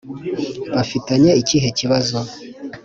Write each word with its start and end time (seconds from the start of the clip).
bafitanye 0.73 1.31
ikihe 1.41 1.69
kibazo? 1.79 2.19